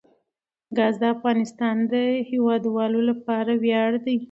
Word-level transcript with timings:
ګاز 0.77 0.95
د 1.01 1.03
افغانستان 1.15 1.75
د 1.91 1.93
هیوادوالو 2.29 2.99
لپاره 3.09 3.51
ویاړ 3.63 3.91
دی. 4.05 4.15